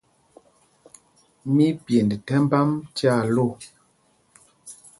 [1.53, 3.47] Mí í pyend thɛmb ām tyaa lô.